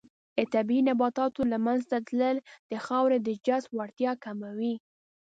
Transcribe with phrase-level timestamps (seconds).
[0.37, 2.37] د طبیعي نباتاتو له منځه تلل
[2.71, 4.75] د خاورې د جذب وړتیا کموي.